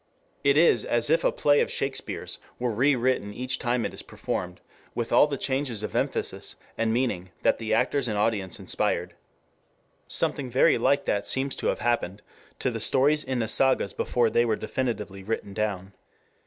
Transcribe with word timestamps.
It 0.43 0.57
is 0.57 0.83
as 0.83 1.11
if 1.11 1.23
a 1.23 1.31
play 1.31 1.59
of 1.61 1.69
Shakespeare's 1.69 2.39
were 2.57 2.71
rewritten 2.73 3.35
each 3.35 3.59
time 3.59 3.85
it 3.85 3.93
is 3.93 4.01
performed 4.01 4.59
with 4.95 5.11
all 5.13 5.27
the 5.27 5.37
changes 5.37 5.83
of 5.83 5.95
emphasis 5.95 6.55
and 6.75 6.91
meaning 6.91 7.29
that 7.43 7.59
the 7.59 7.75
actors 7.75 8.07
and 8.07 8.17
audience 8.17 8.57
inspired. 8.59 9.13
Something 10.07 10.49
very 10.49 10.79
like 10.79 11.05
that 11.05 11.27
seems 11.27 11.55
to 11.57 11.67
have 11.67 11.81
happened 11.81 12.23
to 12.57 12.71
the 12.71 12.79
stories 12.79 13.23
in 13.23 13.37
the 13.37 13.47
sagas 13.47 13.93
before 13.93 14.31
they 14.31 14.43
were 14.43 14.55
definitively 14.55 15.21
written 15.23 15.53
down. 15.53 15.93